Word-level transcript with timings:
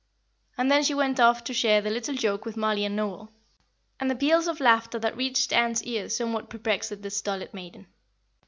And 0.57 0.71
then 0.71 0.81
she 0.81 0.95
went 0.95 1.19
off 1.19 1.43
to 1.43 1.53
share 1.53 1.79
the 1.79 1.91
little 1.91 2.15
joke 2.15 2.43
with 2.43 2.57
Mollie 2.57 2.85
and 2.85 2.95
Noel; 2.95 3.31
and 3.99 4.09
the 4.09 4.15
peals 4.15 4.47
of 4.47 4.59
laughter 4.59 4.97
that 4.97 5.15
reached 5.15 5.53
Ann's 5.53 5.83
ears 5.83 6.15
somewhat 6.15 6.49
perplexed 6.49 6.89
that 6.89 7.07
stolid 7.11 7.53
maiden. 7.53 7.85